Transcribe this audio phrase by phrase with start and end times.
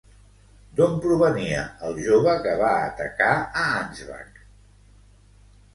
[0.79, 4.43] D'on provenia el jove que va atacar a Ansbach?